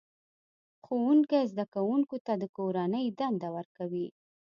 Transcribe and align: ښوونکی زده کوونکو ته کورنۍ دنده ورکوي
ښوونکی 0.83 1.41
زده 1.51 1.65
کوونکو 1.73 2.15
ته 2.25 2.33
کورنۍ 2.57 3.05
دنده 3.19 3.49
ورکوي 3.57 4.07